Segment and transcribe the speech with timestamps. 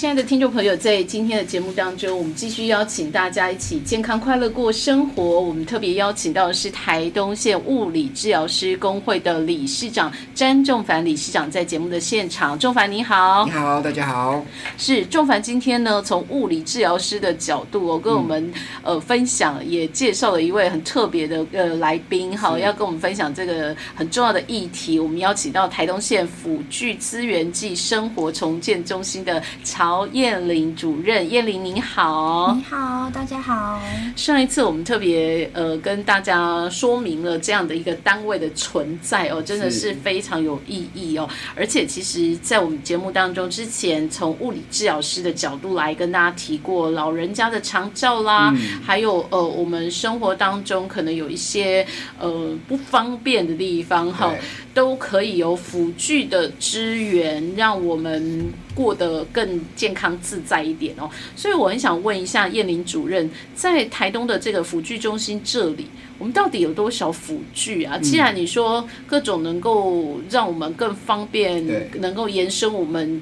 [0.00, 5.22] 亲爱的听众朋友，在今天的节目当中，我们继续邀请大家一起健康快乐过生活。
[5.22, 12.58] 我们特别邀请到的是台东县物理治疗师工会的理事长詹仲凡理事长，在节目的现场。
[12.58, 14.42] 仲凡你好，你好，大家好。
[14.78, 18.50] 是仲凡今天呢，从物理治疗师的角度，我跟我们
[18.82, 24.98] 呃分享，也介绍了一位很特别的呃来宾，好，要跟我们分享这个很重要的议题。
[24.98, 29.89] 我们邀请到台东县辅具资源暨生活重建中心的曹。
[29.90, 33.82] 曹燕玲主任，燕玲您好，你好，大家好。
[34.14, 41.28] 上一次我们特别呃跟大家说明了这样的一个单位的存在哦，真的是非常有意义哦。
[41.56, 48.54] 而且其实，在我们节目当中，之前从物理治疗师的角度来跟大家提过老人家的长照啦，
[48.86, 51.84] 还有呃我们生活当中可能有一些
[52.20, 54.32] 呃不方便的地方哈。
[54.72, 61.10] 都可以有辅具的支援，让我们过得更健康自在一点哦。
[61.34, 65.86] 所以我很想问一下燕玲主任，在台东的这个辅具中心这里，
[66.18, 67.98] 我们到底有多少辅具啊？
[67.98, 71.66] 既然你说各种能够让我们更方便，
[72.00, 73.20] 能够延伸我们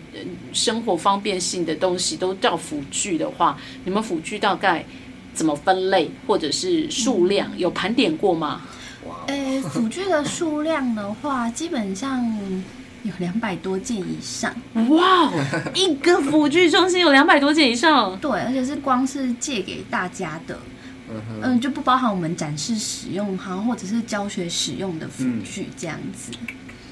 [0.52, 4.84] 生活方便性的东西都叫辅具的话，你们辅具大概
[5.32, 8.60] 怎么分类，或者是数量有盘点过吗？
[9.27, 12.25] 呃，辅具的数量的话，基本上
[13.03, 14.55] 有两百多件以上。
[14.89, 15.33] 哇，
[15.75, 18.19] 一个辅具中心有两百多件以上。
[18.19, 20.59] 对，而且是光是借给大家的，
[21.42, 26.33] 嗯，就不包含我们展示使用哈，或者是教学使用的辅具这样子。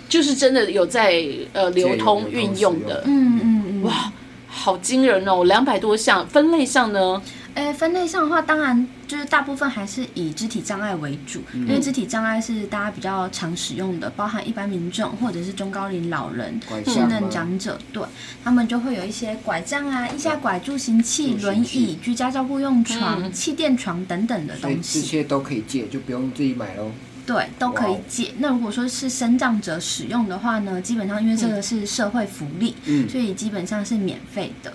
[0.08, 3.02] 就是真的有在呃流通运用的。
[3.06, 3.82] 嗯嗯嗯。
[3.82, 4.12] 哇，
[4.46, 5.42] 好惊人哦！
[5.44, 7.20] 两百多项，分类上呢？
[7.56, 18.02] 诶，分类上的话，当然就是大部分还是以肢体障碍为主，因为肢体障碍是大家比较常使用的，包含一般民众或者是中高龄老人、智能长者，对
[18.44, 26.92] 他们就会有一些拐杖啊、腋下拐、助行器、轮椅、居家照顾用床、气垫床等等的东西，这些都可以借，就不用自己买喽。
[27.24, 28.34] 对，都可以借。
[28.36, 32.74] 那如果说是身障者使用的话呢，基本上因为这个是社会福利，
[33.08, 34.74] 所以基本上是免费的。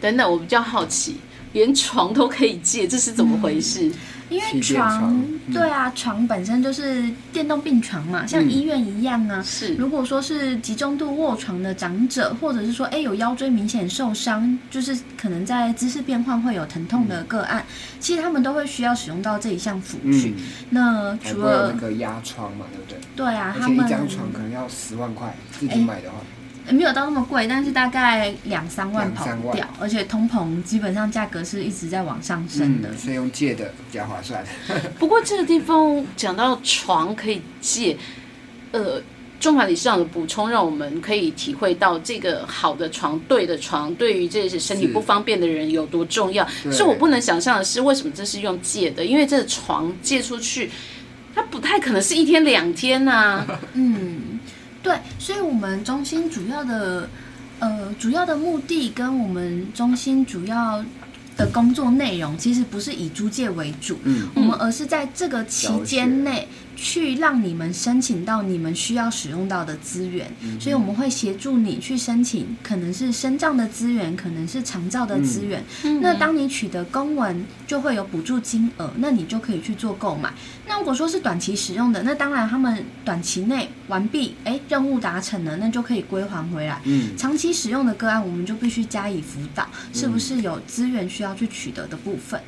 [0.00, 1.16] 等等，我比较好奇。
[1.52, 3.90] 连床都可以借，这是怎么回事？
[4.30, 9.42] 因为床，对啊，床本身就是电动病床嘛，像医院一样啊。
[9.42, 17.64] 是，如果说是集中度卧床的长者，或者是说，哎，有腰椎明显受伤，就是可能在姿势变换会有疼痛的个案，
[18.00, 20.34] 其实他们都会需要使用到这一项辅具。
[20.68, 22.98] 那除了那个压床嘛，对不对？
[23.16, 26.16] 对啊，他们一张床可能要十万块，自己买的话。
[26.72, 34.44] 没有到那么贵，但是大概两三万跑不掉，而且通膨基本上价格是一直在往上升的，所以用借的比较划算。
[34.98, 37.96] 不过这个地方讲到床可以借，
[38.72, 39.00] 呃，
[39.40, 46.46] 中华理事长的补充让我们可以体会到这个好的床、对的床对于这些身体不方便的人有多重要。
[46.70, 49.04] 是我不能想象的是，为什么这是用借的？
[49.04, 50.70] 因为这个床借出去，
[51.34, 53.46] 它不太可能是一天两天呐。
[53.74, 54.20] 嗯。
[54.88, 57.06] 对，所以，我们中心主要的，
[57.58, 60.82] 呃，主要的目的跟我们中心主要
[61.36, 66.48] 的工作内容，其实不是以租借为主，嗯，我们而是在这个期间内。
[66.80, 70.30] 去让你们申请到你们需要使用到的资源，
[70.60, 75.62] 所以我们会协助你去申请，可能是身障的资源，可能是长照的资源。
[76.00, 80.32] 那当你取得公文，就会有补助金额，那你就可以去做购买。
[80.68, 86.80] 那如果说是短期使用的，那当然他们短期内完毕，哎，任务达成了，那就可以归还回来。
[86.84, 92.40] 嗯，长期使用的个案，我们就必须加以辅导，是不是有资源需要去取得的部分？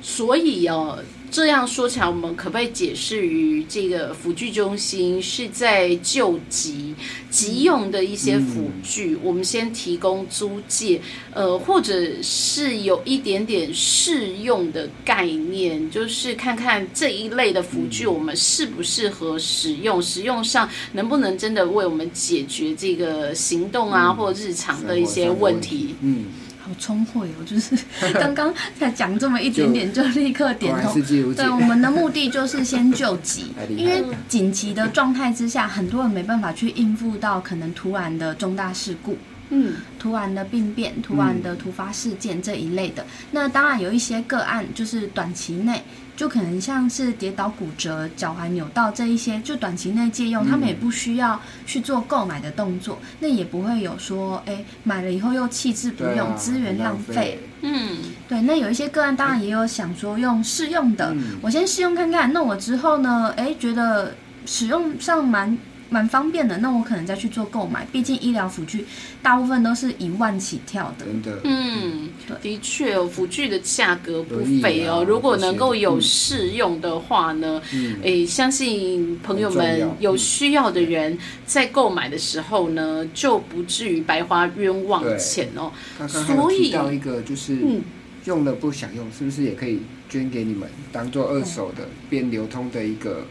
[0.00, 0.98] 所以哦。
[1.28, 6.94] 这样说起来，我们可不可以解释于这个辅具中心是在救急
[7.30, 11.00] 急用的一些辅具，我们先提供租借，
[11.34, 26.26] 呃，或者是有一点点试用的概念，就是看看这一类的辅具我们适不适合使用，使用上能不能真的为我们解决这个行动啊或日常的一些问题，嗯。
[26.66, 27.44] 好聪慧哦！
[27.46, 27.78] 就是
[28.18, 30.92] 刚刚才讲这么一点点，就立刻点头。
[31.34, 39.16] 对，我们的目的就是先救急，因为紧急的状态之下，很多人没办法去应付到可能突然的重大事故。
[39.50, 43.04] 嗯突然的病变、突然的突发事件这一类的。
[43.30, 45.82] 那当然有一些个案，就是短期内
[46.16, 50.48] 就可能像是跌倒骨折、脚踝扭到这一些，就短期内借用，嗯。
[50.48, 57.40] 他们也不需要去做购买的动作，那也不会有说，哎，买了以后又弃置不用，资源浪费。
[57.62, 57.98] 嗯。
[58.28, 61.36] 对，那有一些个案当然也有想说用试用的，嗯。
[61.42, 64.14] 我先试用看看，那我之后呢，哎，觉得
[64.44, 65.56] 使用上蛮
[65.88, 67.86] 蛮方便的，那我可能再去做购买。
[67.92, 68.84] 毕竟医疗辅具
[69.22, 71.06] 大部分都是一万起跳的。
[71.06, 72.08] 真的，嗯，
[72.42, 75.00] 的确哦，辅具的价格不菲哦。
[75.00, 81.16] 啊如果能够有嗯试用的话呢，嗯，诶，相信朋友们有需要的人
[81.46, 85.70] 在购买的时候呢，就不至于白花冤枉对钱哦。
[85.98, 87.82] 刚刚还有所以提到一个，就是嗯
[88.24, 93.24] 用了不想用，是不是也可以捐给你们，当做二手的变流通的一个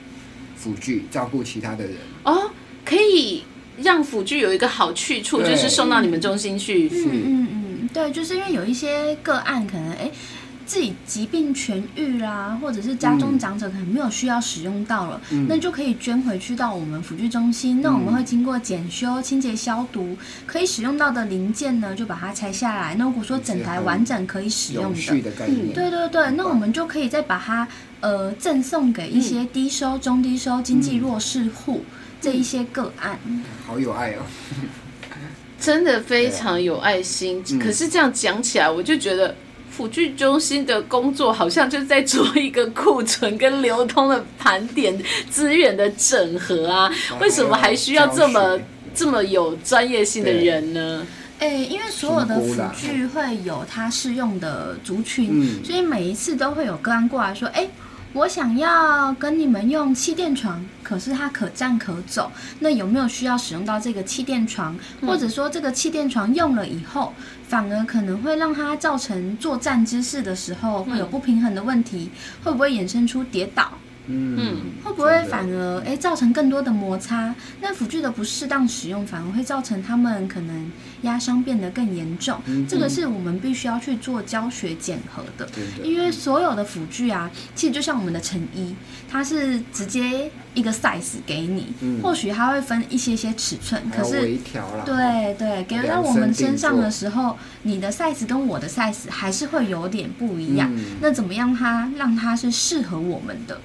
[0.65, 1.93] 辅具，照顾其他的人？
[2.23, 2.49] 哦，
[2.83, 3.43] 可以
[3.77, 6.89] 让辅具有一个好去处，就是送到你们中心去。
[6.91, 10.09] 嗯嗯嗯，对，就是因为有一些个案可能哎。
[10.65, 17.81] 自己疾病痊愈啦，或者是家中嗯长者可能没有需要使用到了，嗯那就可以捐回去到我们辅具中心。
[17.81, 22.95] 那我们会经过检修、清洁、消毒，可以使用到的零件呢，就把它拆下来。
[22.95, 27.67] 那如果说整台完整可以使用的，的概念，对对对，那我们就可以再把它
[28.01, 31.83] 呃赠送给一些低收、中低收、经济弱势户
[32.19, 33.19] 这一些个案。
[33.67, 34.23] 好有爱哦。
[35.57, 37.43] 真的非常有爱心。
[37.49, 39.33] 嗯可是这样讲起来，我就觉得
[39.75, 44.97] 辅具中心的工作好像就是在做一个库存跟流通的盘点、
[45.29, 46.89] 资源的整合啊。
[47.19, 48.59] 为什么还需要这么
[48.93, 51.05] 这么有专业性的人呢？
[51.39, 57.67] 哎，因为所有的辅具会有它适用的族群，嗯所以每一次都会有个案过来说，哎。
[58.15, 64.73] 我想要跟你们用气垫床，可是它可站可走，那有没有需要使用到这个气垫床？
[65.01, 67.11] 或者说这个气垫床用了以后，
[67.45, 72.09] 反而可能会让它造成作战姿势的时候会有不平衡的问题，
[72.41, 73.69] 会不会衍生出跌倒？
[74.07, 77.33] 嗯，会不会反而诶造成更多的摩擦？
[77.61, 80.71] 那辅具的不适当使用，反而会造成他们可能
[81.01, 82.39] 压伤变得更严重。
[82.45, 85.49] 嗯这个是我们必须要去做教学检核的。
[85.51, 88.75] 真的，因为所有的辅具啊，其实就像我们的成衣，
[89.09, 100.69] 它是直接一个 size 给你，嗯或许它会分一些些尺寸，可是微调了，对对，给到我们身上的时候，你的 size 跟我的 size 还是会有点不一样。
[100.75, 103.59] 嗯那怎么样它让它是适合我们的？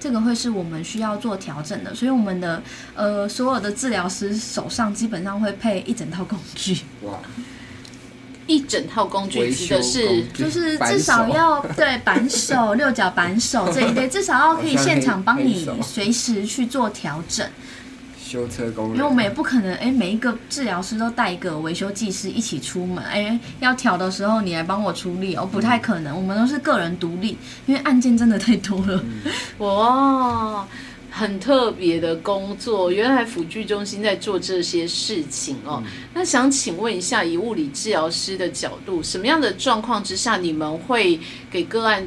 [0.00, 2.62] 这个会是我们需要做调整的，所以我们的
[2.94, 7.18] 呃所有的治疗师手上基本上会配一整套工具，哇，
[8.46, 17.46] 一整套工具指的是就是至少要对扳手、 六角扳手这一类，至少要可以现场帮你随时去做调整。
[18.30, 27.36] 修车工人，因为我们也不可能，哎，每一个治疗师都带一个维修技师一起出门，哎，要调的时候你来帮我处理哦，不太可能，我们都是个人独立，
[27.66, 29.04] 因为案件真的太多了。
[29.58, 30.64] 哇，
[31.10, 32.92] 很特别的工作。
[32.92, 35.82] 原来辅具中心在做这些事情哦。
[36.14, 41.18] 那想请问一下，以物理治疗师的角度，什么样的状况之下，你们会
[41.50, 42.06] 给个案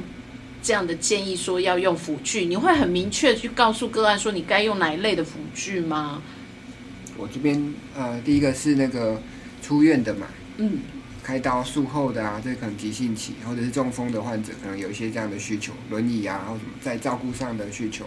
[0.64, 2.46] 这样的建议，说要用辅具？
[2.46, 6.22] 你会很明确去告诉个案说，你该用哪一类的辅具吗？
[7.18, 7.62] 我这边
[7.96, 9.22] 呃，第一个是那个
[9.62, 10.26] 出院的嘛，
[10.58, 10.80] 嗯
[11.22, 18.06] 开刀术后的啊，这可能急性期或者是中风的患者，可能有一些这样的需求，轮椅啊，或什么在照顾上的需求。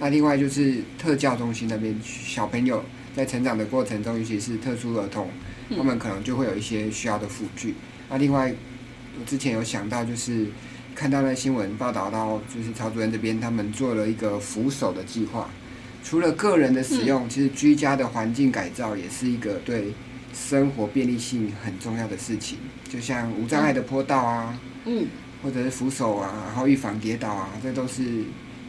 [0.00, 5.28] 那另外就是特教中心那边，小朋友在成长的过程中，尤其是特殊儿童，
[5.76, 7.74] 他们可能就会有一些需要的辅具。
[8.08, 8.54] 那另外，
[9.20, 10.46] 我之前有想到，就是
[10.98, 15.48] 看到那新闻报道到，就是曹主任这边他们做了一个扶手的计划。
[16.02, 19.92] 除了个人的使用，其实居家的环境改造也是一个对
[20.34, 22.58] 生活便利性很重要的事情。
[22.88, 25.06] 就像无障碍的坡道啊，嗯，
[25.40, 28.24] 或者是扶手啊，然后预防跌倒啊，这都是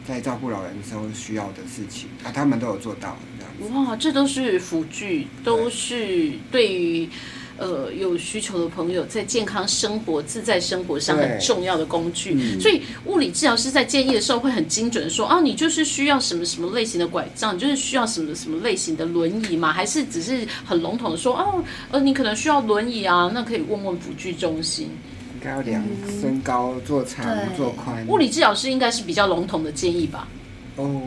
[0.06, 3.76] 在照顾老人的时候需要的事情啊，他们都有做到这样子。
[3.76, 7.08] 哇，这都是辅具，都是对于
[7.60, 12.32] 呃有需求的朋友在健康生活、自在生活上很重要的工具。
[12.34, 19.72] 嗯所以物理治疗师在建议的时候会很精准的说，啊，你就是需要什么什么类型的拐杖，你就是需要什么什么类型的轮椅吗？
[19.72, 24.88] 还是只是很笼统的说，哦，呃，你可能需要轮椅啊，那可以问问辅具中心。
[25.34, 25.82] 应该要量
[26.20, 28.06] 身高、做长、对做宽。
[28.08, 30.28] 物理治疗师应该是比较笼统的建议吧？
[30.76, 31.00] 哦，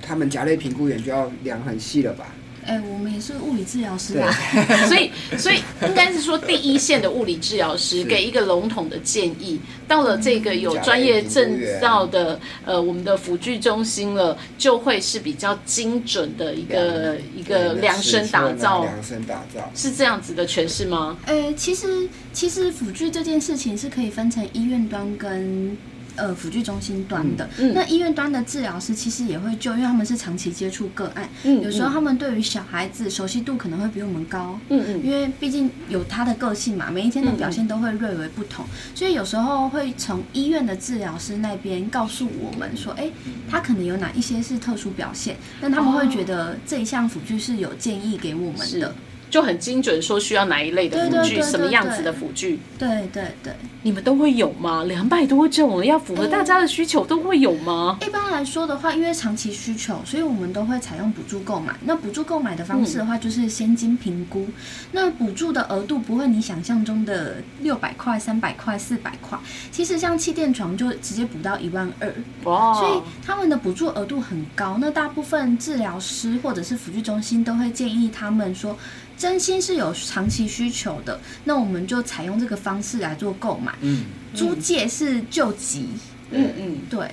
[0.00, 2.32] 他们甲类评估员就要量很细了吧？
[2.66, 4.30] 哎，我们也是物理治疗师啊，
[4.86, 21.16] 所以所以应该是说第一线的物理治疗师给一个笼统的建议，到了这个有专业证照的呃我们的辅具中心了，就会是比较精准的一个一个量身打造，量身打造是这样子的诠释吗？
[21.26, 25.76] 呃，其实其实辅具这件事情是可以分成医院端跟。
[26.20, 31.26] 呃，辅具中心端的，那医院端的治疗师其实也会救，因为他们是长期接触个案，
[31.62, 43.10] 有时候他们对于小孩子熟悉度可能会比我们高，嗯嗯，因为毕竟有他的个性嘛，每一天的表现都会略微不同，所以有时候会从医院的治疗师那边告诉我们说，哎，
[43.50, 48.94] 他可能有哪一些是特殊表现，但他们会觉得这一项辅具是有建议给我们的。
[49.30, 52.58] 就很精准说需要哪一类的辅具，什么样子的辅具？
[52.76, 54.84] 对对对，你们都会有吗？
[54.84, 57.96] 两百多种，要符合大家的需求，都会有吗？
[58.04, 61.72] 一般来说的话，因为长期需求，所以我们都会采用补助购买。
[61.84, 64.48] 那补助购买的方式的话，就是先经评估。
[64.90, 69.38] 那补助的额度不会你想象中的六百块、三百块、四百块。
[69.70, 72.12] 其实像气垫床就直接补到一万二，
[72.44, 72.74] 哇！
[72.74, 74.76] 所以他们的补助额度很高。
[74.80, 78.76] 那大部分治疗师或者是辅具中心都会建议他们说。
[79.20, 83.74] 真心是有长期需求的，那我们就采用这个方式来做购买。
[83.82, 85.88] 嗯，租借是救急。
[86.30, 87.06] 嗯嗯，对。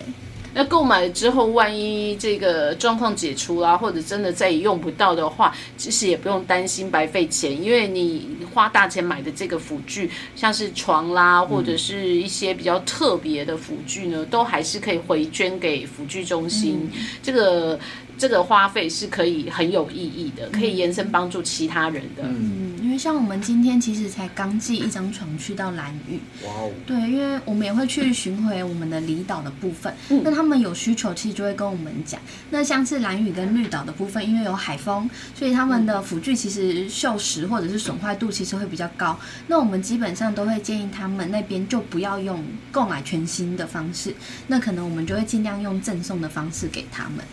[0.53, 16.89] 那购买了之后，万一这个状况解除啦，或者真的再也用不到的话，其实也不用担心白费钱，因为你花大钱买的这个辅具，像是床啦，或者是一些比较特别的辅具呢，都还是可以回捐给辅具中心。
[17.21, 17.77] 这个。
[18.17, 22.23] 这个花费是可以很有意义的，可以延伸帮助其他人的。
[22.23, 26.19] 嗯，因为像我们今天其实才刚寄一张床去到蓝屿。
[26.45, 26.71] 哇哦！
[26.85, 29.93] 对，因为我们也会去巡回我们的离岛的部分，
[30.23, 32.19] 那他们有需求其实就会跟我们讲。
[32.49, 39.17] 那像是蓝屿跟绿岛的部分，因为有海风，所以他们的辅具其实锈蚀或者是损坏度其实会比较高。
[39.45, 44.15] 那我们基本上都会建议他们那边就不要用购买全新的方式，
[44.47, 47.23] 那可能我们就会尽量用赠送的方式给他们。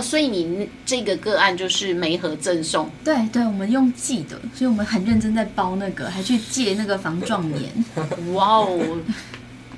[0.00, 7.70] 所以你这个个案就是媒盒赠送，对对，我们用寄的，所以我们很认真在包那个，还去借那个防撞棉。
[8.34, 8.98] 哇哦！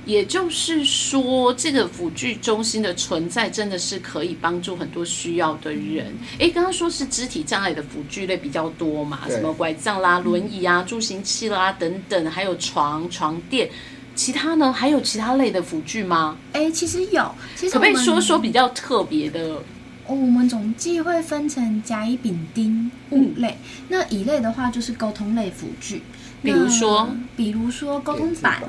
[0.07, 6.07] 也就是说，这个辅具中心的存在真的是可以帮助很多需要的人。
[6.39, 13.69] 哎，刚刚说是肢体障碍的辅具类比较多嘛，什么拐杖啦、轮椅啊、助行器啦等等，还有床、床垫，
[14.15, 14.73] 其他呢？
[14.73, 16.37] 还有其他类的辅具吗？
[16.55, 19.63] 哎，其实有，其实可不可以说说比较特别的？
[20.07, 26.03] 我们总计会分成甲乙丙丁五类，那乙类的话就是沟通类辅具，
[26.43, 28.61] 比如说，比如说沟通板，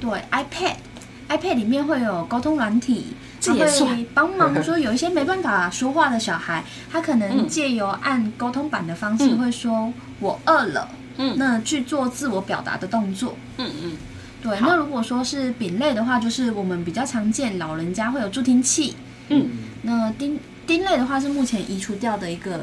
[0.00, 13.96] 对，iPad，iPad 里面会有沟通软体，它会帮忙说有一些没办法说话的小孩，他可能借由按沟通板的方式会说“我饿了”，嗯，那去做自我表达的动作，嗯嗯，
[14.42, 14.58] 对。
[14.60, 18.96] 那如果说是丙类的话，就是我们比较常见老人家会有助听器，
[19.28, 19.48] 嗯，
[19.82, 20.36] 那丁。
[20.70, 22.60] 丁类的话是目前移除掉的一个，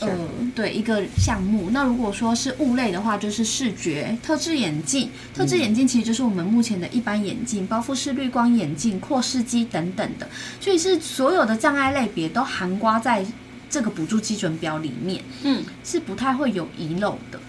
[0.00, 0.08] 呃，
[0.54, 1.70] 对一个项目。
[1.70, 5.08] 那如果说是物类的话，就是视觉特制眼镜。
[5.32, 10.28] 特制眼镜其实就是我们目前的一般眼镜、包覆式绿光眼镜、扩视机等等的。
[10.60, 13.24] 所以是所有的障碍类别都含刮在
[13.70, 15.22] 这个补助基准表里面。
[15.42, 17.40] 嗯，是不太会有遗漏的。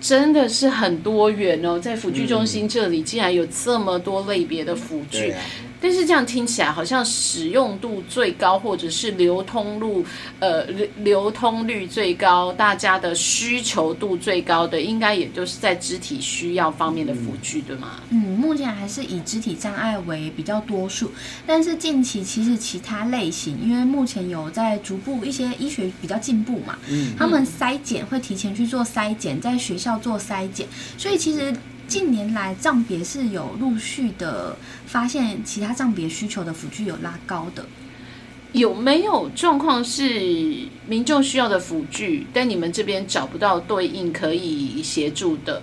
[0.00, 5.32] 真的是很多元哦，在辅具中心这里竟然有这么多类别的辅具。
[5.80, 10.04] 但是这样听起来好像使用度最高，或者是流通路
[10.38, 18.00] 呃流流通率最高，大家的需求度最高的，应该也就是在肢体需要方面的辅具，对吗？
[18.10, 21.10] 嗯，目前还是以肢体障碍为比较多数，
[21.46, 30.66] 但是近期其实其他类型，因为目前有在逐步一些医学比较进步嘛，嗯，他们筛检会提前去做筛检，在学校做筛检，
[30.98, 31.54] 所以其实。
[31.90, 34.56] 近年来，账别是有陆续的
[34.86, 37.66] 发现，其他账别需求的辅具有拉高的。
[38.52, 45.60] 有没有状况是民众需要的辅具，但你们这边找不到对应可以协助的？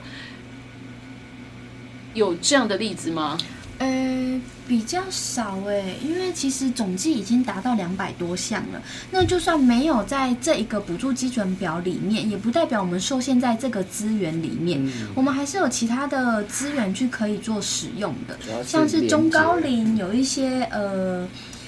[2.13, 3.38] 有这样的例子吗？
[3.79, 8.81] 呃，比较少哎，因为其实总计已经达到两百多项了。
[9.12, 14.81] 那就算没有在这一个补助基准表里面，也不代表我们受限在这个资源里面。
[15.13, 21.27] 我们还是有其他的资源去可以做使用的，像是中高龄有一些呃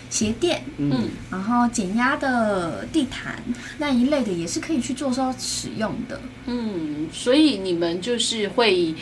[0.09, 3.43] 鞋垫，嗯，然后减压的地毯
[3.77, 6.19] 那一类的，也是可以去做说使用的。
[6.47, 8.95] 嗯，所以你们就是会。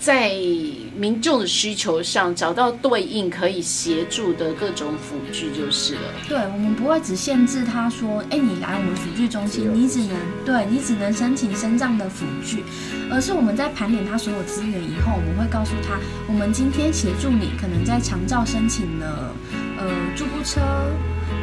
[0.00, 0.30] 在
[0.96, 6.00] 民众的需求上找到对应可以协助的各种辅具就是了。
[6.26, 12.64] 对，我们不会只限制他说，哎，你来我们辅具中心，你只能对你只能申请身障的辅具，
[13.10, 19.34] 而是我们在盘点他所有资源以后，我们会告诉他，我们今天协助你可能在长照申请了
[19.76, 19.84] 呃
[20.16, 20.62] 助步车，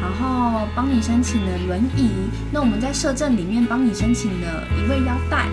[0.00, 2.10] 然后帮你申请了轮椅，
[2.52, 5.46] 那我们在社政里面帮你申请了一位腰带。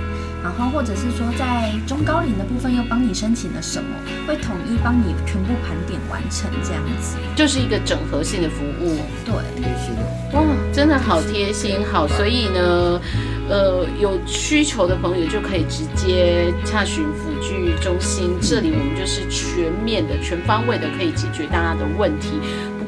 [0.46, 3.90] 然后，或者是说，在中高龄的部分又帮你申请了什么，
[4.28, 9.00] 会统一帮你全部盘点完成，这样子就是一个整合性的服务。
[9.26, 9.96] 对，贴心。
[10.34, 13.02] 哇，真的好贴心，好，所以呢，
[13.50, 22.40] 呃，有需求的朋友就可以直接洽询辅具中心，这里我们就是全面的、全方位的，可以解决大家的问题。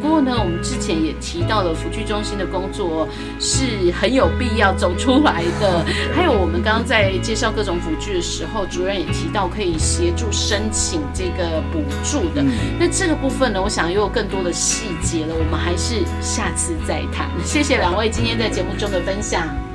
[0.08, 3.06] 不过呢，我们之前也提到了辅具中心的工作
[3.42, 5.86] 是很有必要走出来的。
[6.16, 12.42] 还有我们刚刚在介绍各种辅具的时候，主任也提到可以协助申请这个补助的。
[12.80, 17.30] 那这个部分呢，我想又有更多的细节了，我们还是下次再谈。
[17.44, 19.67] 谢谢两位今天在节目中的分享。